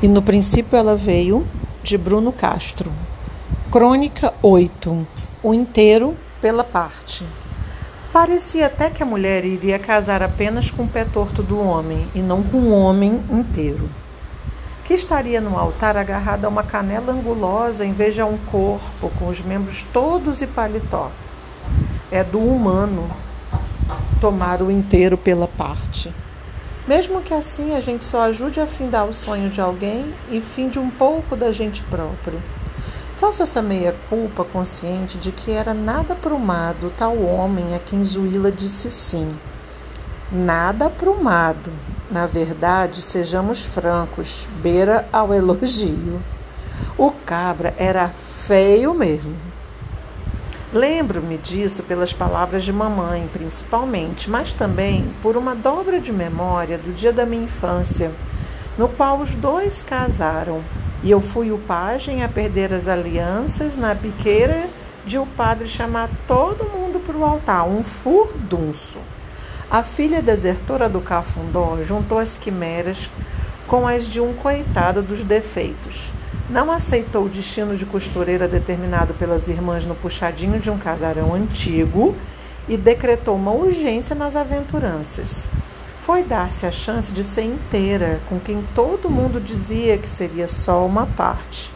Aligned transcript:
E 0.00 0.06
no 0.06 0.22
princípio 0.22 0.76
ela 0.76 0.94
veio 0.94 1.44
de 1.82 1.98
Bruno 1.98 2.30
Castro. 2.30 2.92
Crônica 3.68 4.32
8. 4.40 5.04
O 5.42 5.52
inteiro 5.52 6.16
pela 6.40 6.62
parte. 6.62 7.26
Parecia 8.12 8.66
até 8.66 8.90
que 8.90 9.02
a 9.02 9.06
mulher 9.06 9.44
iria 9.44 9.76
casar 9.76 10.22
apenas 10.22 10.70
com 10.70 10.84
o 10.84 10.88
pé 10.88 11.04
torto 11.04 11.42
do 11.42 11.58
homem 11.58 12.08
e 12.14 12.22
não 12.22 12.44
com 12.44 12.58
o 12.58 12.78
homem 12.78 13.20
inteiro. 13.28 13.90
Que 14.84 14.94
estaria 14.94 15.40
no 15.40 15.58
altar 15.58 15.96
agarrada 15.96 16.46
a 16.46 16.50
uma 16.50 16.62
canela 16.62 17.12
angulosa 17.12 17.84
em 17.84 17.92
vez 17.92 18.14
de 18.14 18.20
a 18.20 18.26
um 18.26 18.38
corpo 18.38 19.10
com 19.18 19.26
os 19.26 19.42
membros 19.42 19.84
todos 19.92 20.40
e 20.40 20.46
paletó. 20.46 21.10
É 22.08 22.22
do 22.22 22.38
humano 22.38 23.10
tomar 24.20 24.62
o 24.62 24.70
inteiro 24.70 25.18
pela 25.18 25.48
parte. 25.48 26.14
Mesmo 26.88 27.20
que 27.20 27.34
assim 27.34 27.76
a 27.76 27.80
gente 27.80 28.02
só 28.02 28.22
ajude 28.22 28.58
a 28.60 28.66
findar 28.66 29.04
o 29.04 29.12
sonho 29.12 29.50
de 29.50 29.60
alguém 29.60 30.10
e 30.30 30.40
finde 30.40 30.78
um 30.78 30.88
pouco 30.88 31.36
da 31.36 31.52
gente 31.52 31.82
próprio. 31.82 32.42
Faço 33.14 33.42
essa 33.42 33.60
meia-culpa 33.60 34.42
consciente 34.42 35.18
de 35.18 35.30
que 35.30 35.50
era 35.50 35.74
nada 35.74 36.14
aprumado 36.14 36.90
tal 36.96 37.20
homem 37.22 37.74
a 37.74 37.78
quem 37.78 38.02
Zuíla 38.02 38.50
disse 38.50 38.90
sim. 38.90 39.36
Nada 40.32 40.86
aprumado. 40.86 41.70
Na 42.10 42.24
verdade, 42.24 43.02
sejamos 43.02 43.60
francos, 43.60 44.48
beira 44.62 45.06
ao 45.12 45.34
elogio. 45.34 46.22
O 46.96 47.10
cabra 47.10 47.74
era 47.76 48.08
feio 48.08 48.94
mesmo. 48.94 49.47
Lembro-me 50.72 51.38
disso 51.38 51.82
pelas 51.84 52.12
palavras 52.12 52.62
de 52.62 52.74
mamãe, 52.74 53.26
principalmente, 53.32 54.28
mas 54.28 54.52
também 54.52 55.10
por 55.22 55.34
uma 55.34 55.54
dobra 55.54 55.98
de 55.98 56.12
memória 56.12 56.76
do 56.76 56.92
dia 56.92 57.10
da 57.10 57.24
minha 57.24 57.44
infância, 57.44 58.12
no 58.76 58.86
qual 58.86 59.18
os 59.18 59.34
dois 59.34 59.82
casaram 59.82 60.62
e 61.02 61.10
eu 61.10 61.22
fui 61.22 61.50
o 61.50 61.58
pajem 61.58 62.22
a 62.22 62.28
perder 62.28 62.74
as 62.74 62.86
alianças 62.86 63.78
na 63.78 63.94
biqueira 63.94 64.68
de 65.06 65.16
o 65.16 65.24
padre 65.24 65.66
chamar 65.66 66.10
todo 66.26 66.68
mundo 66.68 67.00
para 67.00 67.16
o 67.16 67.24
altar, 67.24 67.66
um 67.66 67.82
furdunço. 67.82 68.98
A 69.70 69.82
filha 69.82 70.20
desertora 70.20 70.86
do 70.86 71.00
cafundó 71.00 71.78
juntou 71.82 72.18
as 72.18 72.36
quimeras 72.36 73.08
com 73.66 73.88
as 73.88 74.06
de 74.06 74.20
um 74.20 74.34
coitado 74.34 75.00
dos 75.00 75.24
defeitos 75.24 76.10
não 76.48 76.72
aceitou 76.72 77.26
o 77.26 77.28
destino 77.28 77.76
de 77.76 77.84
costureira 77.84 78.48
determinado 78.48 79.12
pelas 79.14 79.48
irmãs 79.48 79.84
no 79.84 79.94
puxadinho 79.94 80.58
de 80.58 80.70
um 80.70 80.78
casarão 80.78 81.34
antigo 81.34 82.16
e 82.66 82.76
decretou 82.76 83.36
uma 83.36 83.52
urgência 83.52 84.16
nas 84.16 84.34
aventuranças. 84.34 85.50
Foi 85.98 86.22
dar-se 86.22 86.64
a 86.64 86.70
chance 86.70 87.12
de 87.12 87.22
ser 87.22 87.42
inteira 87.42 88.20
com 88.28 88.40
quem 88.40 88.64
todo 88.74 89.10
mundo 89.10 89.38
dizia 89.40 89.98
que 89.98 90.08
seria 90.08 90.48
só 90.48 90.86
uma 90.86 91.06
parte. 91.06 91.70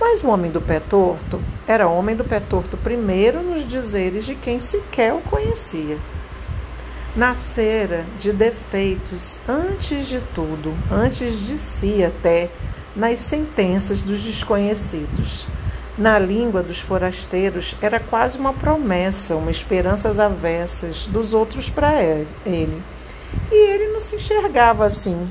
Mas 0.00 0.24
o 0.24 0.28
homem 0.28 0.50
do 0.50 0.62
pé 0.62 0.80
torto 0.80 1.42
era 1.68 1.86
homem 1.86 2.16
do 2.16 2.24
pé 2.24 2.40
torto 2.40 2.78
primeiro 2.78 3.42
nos 3.42 3.68
dizeres 3.68 4.24
de 4.24 4.34
quem 4.34 4.58
sequer 4.58 5.12
o 5.12 5.20
conhecia. 5.20 5.98
Nascera 7.14 8.06
de 8.18 8.32
defeitos 8.32 9.40
antes 9.46 10.06
de 10.06 10.22
tudo, 10.22 10.72
antes 10.90 11.46
de 11.46 11.58
si 11.58 12.02
até, 12.02 12.48
nas 12.94 13.20
sentenças 13.20 14.02
dos 14.02 14.22
desconhecidos. 14.22 15.46
Na 15.96 16.18
língua 16.18 16.62
dos 16.62 16.78
forasteiros 16.78 17.76
era 17.80 18.00
quase 18.00 18.38
uma 18.38 18.52
promessa, 18.52 19.36
uma 19.36 19.50
esperança 19.50 20.08
às 20.08 20.18
avessas 20.18 21.06
dos 21.06 21.34
outros 21.34 21.68
para 21.68 22.02
ele. 22.02 22.82
E 23.50 23.70
ele 23.70 23.88
não 23.88 24.00
se 24.00 24.16
enxergava 24.16 24.84
assim. 24.86 25.26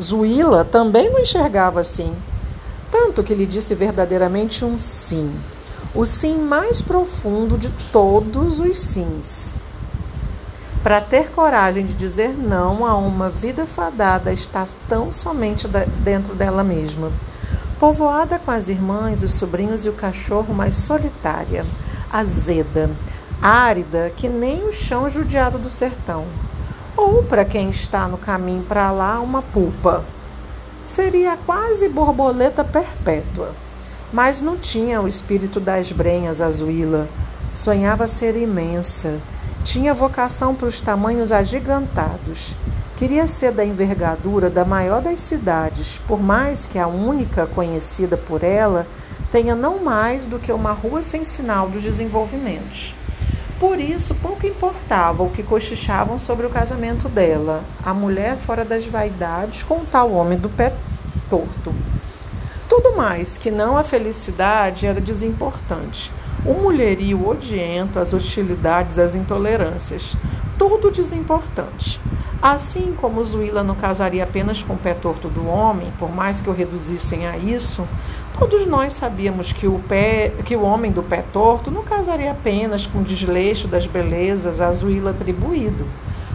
Zuíla 0.00 0.64
também 0.64 1.10
não 1.10 1.20
enxergava 1.20 1.80
assim. 1.80 2.14
Tanto 2.90 3.22
que 3.22 3.34
lhe 3.34 3.46
disse 3.46 3.74
verdadeiramente 3.74 4.64
um 4.64 4.78
sim. 4.78 5.32
O 5.94 6.04
sim 6.04 6.38
mais 6.38 6.80
profundo 6.80 7.58
de 7.58 7.70
todos 7.92 8.58
os 8.58 8.78
sims 8.78 9.54
para 10.86 11.00
ter 11.00 11.32
coragem 11.32 11.84
de 11.84 11.94
dizer 11.94 12.38
não 12.38 12.86
a 12.86 12.96
uma 12.96 13.28
vida 13.28 13.66
fadada 13.66 14.32
está 14.32 14.64
tão 14.88 15.10
somente 15.10 15.66
dentro 15.66 16.32
dela 16.32 16.62
mesma. 16.62 17.10
Povoada 17.76 18.38
com 18.38 18.52
as 18.52 18.68
irmãs, 18.68 19.24
os 19.24 19.32
sobrinhos 19.32 19.84
e 19.84 19.88
o 19.88 19.94
cachorro, 19.94 20.54
mas 20.54 20.76
solitária, 20.76 21.64
azeda, 22.08 22.88
árida, 23.42 24.12
que 24.14 24.28
nem 24.28 24.62
o 24.62 24.70
chão 24.70 25.10
judiado 25.10 25.58
do 25.58 25.68
sertão. 25.68 26.24
Ou, 26.96 27.20
para 27.24 27.44
quem 27.44 27.68
está 27.68 28.06
no 28.06 28.16
caminho 28.16 28.62
para 28.62 28.92
lá, 28.92 29.18
uma 29.18 29.42
pulpa. 29.42 30.04
Seria 30.84 31.36
quase 31.36 31.88
borboleta 31.88 32.62
perpétua. 32.62 33.56
Mas 34.12 34.40
não 34.40 34.56
tinha 34.56 35.02
o 35.02 35.08
espírito 35.08 35.58
das 35.58 35.90
brenhas 35.90 36.40
azuila. 36.40 37.08
Sonhava 37.52 38.06
ser 38.06 38.36
imensa 38.36 39.20
tinha 39.66 39.92
vocação 39.92 40.54
para 40.54 40.68
os 40.68 40.80
tamanhos 40.80 41.32
agigantados. 41.32 42.56
Queria 42.96 43.26
ser 43.26 43.50
da 43.50 43.64
envergadura 43.64 44.48
da 44.48 44.64
maior 44.64 45.02
das 45.02 45.18
cidades, 45.18 46.00
por 46.06 46.22
mais 46.22 46.68
que 46.68 46.78
a 46.78 46.86
única 46.86 47.48
conhecida 47.48 48.16
por 48.16 48.44
ela 48.44 48.86
tenha 49.32 49.56
não 49.56 49.82
mais 49.82 50.28
do 50.28 50.38
que 50.38 50.52
uma 50.52 50.70
rua 50.70 51.02
sem 51.02 51.24
sinal 51.24 51.68
dos 51.68 51.82
desenvolvimentos. 51.82 52.94
Por 53.58 53.80
isso, 53.80 54.14
pouco 54.14 54.46
importava 54.46 55.24
o 55.24 55.30
que 55.30 55.42
cochichavam 55.42 56.16
sobre 56.16 56.46
o 56.46 56.50
casamento 56.50 57.08
dela, 57.08 57.64
a 57.84 57.92
mulher 57.92 58.36
fora 58.36 58.64
das 58.64 58.86
vaidades 58.86 59.64
com 59.64 59.78
o 59.78 59.86
tal 59.86 60.12
homem 60.12 60.38
do 60.38 60.48
pé 60.48 60.72
torto. 61.28 61.74
Tudo 62.68 62.96
mais 62.96 63.36
que 63.36 63.50
não 63.50 63.76
a 63.76 63.82
felicidade 63.82 64.86
era 64.86 65.00
desimportante 65.00 66.12
o 66.46 66.54
mulherio 66.54 67.26
odiento, 67.26 67.98
as 67.98 68.12
hostilidades, 68.12 68.98
as 68.98 69.14
intolerâncias, 69.14 70.16
tudo 70.56 70.90
desimportante. 70.90 72.00
Assim 72.40 72.94
como 73.00 73.24
Zuíla 73.24 73.64
não 73.64 73.74
casaria 73.74 74.22
apenas 74.22 74.62
com 74.62 74.74
o 74.74 74.78
pé 74.78 74.94
torto 74.94 75.28
do 75.28 75.48
homem, 75.48 75.92
por 75.98 76.14
mais 76.14 76.40
que 76.40 76.48
o 76.48 76.52
reduzissem 76.52 77.26
a 77.26 77.36
isso, 77.36 77.88
todos 78.38 78.66
nós 78.66 78.92
sabíamos 78.92 79.52
que 79.52 79.66
o, 79.66 79.80
pé, 79.88 80.32
que 80.44 80.54
o 80.54 80.62
homem 80.62 80.92
do 80.92 81.02
pé 81.02 81.24
torto 81.32 81.70
não 81.70 81.82
casaria 81.82 82.30
apenas 82.30 82.86
com 82.86 82.98
o 83.00 83.04
desleixo 83.04 83.66
das 83.66 83.86
belezas 83.86 84.60
a 84.60 84.70
Zuíla 84.70 85.10
atribuído. 85.10 85.84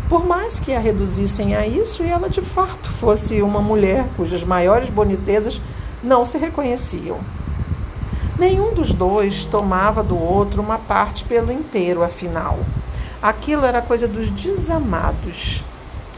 Por 0.09 0.25
mais 0.25 0.59
que 0.59 0.73
a 0.73 0.79
reduzissem 0.79 1.55
a 1.55 1.65
isso 1.65 2.03
e 2.03 2.09
ela 2.09 2.29
de 2.29 2.41
fato 2.41 2.89
fosse 2.89 3.41
uma 3.41 3.61
mulher 3.61 4.09
cujas 4.17 4.43
maiores 4.43 4.89
bonitezas 4.89 5.61
não 6.03 6.25
se 6.25 6.37
reconheciam. 6.37 7.19
Nenhum 8.41 8.73
dos 8.73 8.91
dois 8.91 9.45
tomava 9.45 10.01
do 10.01 10.17
outro 10.17 10.63
uma 10.63 10.79
parte 10.79 11.23
pelo 11.25 11.51
inteiro, 11.51 12.01
afinal. 12.01 12.57
Aquilo 13.21 13.67
era 13.67 13.83
coisa 13.83 14.07
dos 14.07 14.31
desamados. 14.31 15.63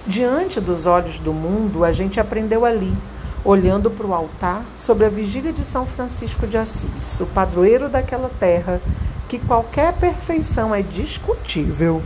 Diante 0.08 0.62
dos 0.62 0.86
olhos 0.86 1.20
do 1.20 1.34
mundo, 1.34 1.84
a 1.84 1.92
gente 1.92 2.22
aprendeu 2.22 2.64
ali, 2.64 2.96
olhando 3.44 3.92
para 3.92 4.08
o 4.08 4.14
altar, 4.14 4.64
sobre 4.74 5.06
a 5.06 5.10
vigília 5.10 5.52
de 5.52 5.66
São 5.66 5.86
Francisco 5.86 6.48
de 6.48 6.58
Assis, 6.58 7.20
o 7.20 7.26
padroeiro 7.26 7.90
daquela 7.90 8.32
terra, 8.40 8.82
que 9.28 9.38
qualquer 9.38 9.92
perfeição 9.92 10.74
é 10.74 10.82
discutível. 10.82 12.02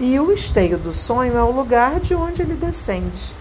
E 0.00 0.18
o 0.18 0.32
esteio 0.32 0.78
do 0.78 0.90
sonho 0.90 1.36
é 1.36 1.42
o 1.42 1.50
lugar 1.50 2.00
de 2.00 2.14
onde 2.14 2.40
ele 2.40 2.54
descende. 2.54 3.36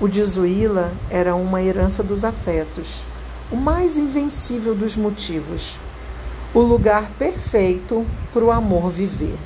O 0.00 0.08
de 0.08 0.24
Zuíla 0.24 0.90
era 1.08 1.36
uma 1.36 1.62
herança 1.62 2.02
dos 2.02 2.24
afetos 2.24 3.06
o 3.52 3.56
mais 3.56 3.98
invencível 3.98 4.74
dos 4.74 4.96
motivos, 4.96 5.78
o 6.54 6.60
lugar 6.60 7.10
perfeito 7.18 8.06
para 8.32 8.44
o 8.44 8.50
amor 8.50 8.90
viver. 8.90 9.36